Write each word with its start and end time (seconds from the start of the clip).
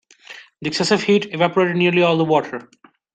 The 0.63 0.67
excessive 0.69 1.03
heat 1.03 1.27
evaporated 1.31 1.75
nearly 1.77 2.01
all 2.01 2.17
the 2.17 2.25
water. 2.25 2.67